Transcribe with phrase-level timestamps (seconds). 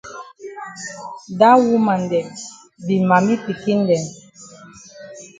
[1.39, 2.27] Dat woman dem
[2.85, 4.03] be mami pikin dem.